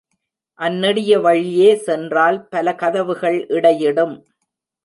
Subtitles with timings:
[0.59, 4.15] அந்நெடிய வழியே சென்றால் பல கதவுகள் இடையிடும்.